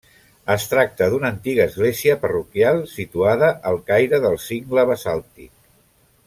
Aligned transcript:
Es 0.51 0.63
tracta 0.69 1.09
d'una 1.13 1.29
antiga 1.33 1.67
església 1.71 2.15
parroquial 2.23 2.81
situada 2.95 3.51
al 3.73 3.79
caire 3.91 4.23
del 4.25 4.41
cingle 4.49 4.87
basàltic. 4.95 5.55